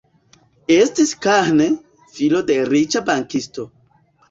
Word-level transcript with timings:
Estis 0.75 1.11
Kahn, 1.25 1.61
filo 2.17 2.43
de 2.51 2.59
riĉa 2.73 3.05
bankisto. 3.13 3.71